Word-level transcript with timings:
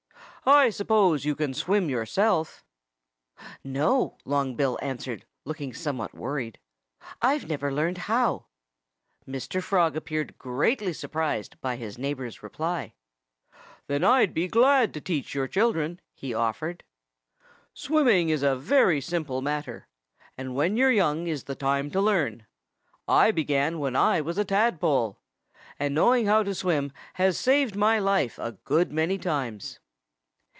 "I 0.43 0.71
suppose 0.71 1.23
you 1.23 1.35
can 1.35 1.53
swim, 1.53 1.87
yourself?" 1.87 2.65
"No!" 3.63 4.17
Long 4.25 4.55
Bill 4.55 4.79
answered, 4.81 5.25
looking 5.45 5.71
somewhat 5.71 6.15
worried. 6.15 6.57
"I've 7.21 7.47
never 7.47 7.71
learned 7.71 7.99
how." 8.09 8.47
Mr. 9.27 9.61
Frog 9.61 9.95
appeared 9.95 10.39
greatly 10.39 10.93
surprised 10.93 11.61
by 11.61 11.75
his 11.75 11.99
neighbor's 11.99 12.41
reply. 12.41 12.95
"Then 13.85 14.03
I'd 14.03 14.33
be 14.33 14.47
glad 14.47 14.95
to 14.95 14.99
teach 14.99 15.35
your 15.35 15.47
children," 15.47 16.01
he 16.15 16.33
offered. 16.33 16.83
"Swimming 17.75 18.29
is 18.29 18.41
a 18.41 18.55
very 18.55 18.99
simple 18.99 19.43
matter. 19.43 19.87
And 20.39 20.55
when 20.55 20.75
you're 20.75 20.91
young 20.91 21.27
is 21.27 21.43
the 21.43 21.53
time 21.55 21.91
to 21.91 22.01
learn. 22.01 22.47
I 23.07 23.29
began 23.29 23.77
when 23.77 23.95
I 23.95 24.21
was 24.21 24.39
a 24.39 24.45
tadpole. 24.45 25.19
And 25.77 25.93
knowing 25.93 26.25
how 26.25 26.41
to 26.41 26.55
swim 26.55 26.91
has 27.13 27.37
saved 27.39 27.75
my 27.75 27.99
life 27.99 28.39
a 28.39 28.53
good 28.63 28.91
many 28.91 29.19
times." 29.19 29.77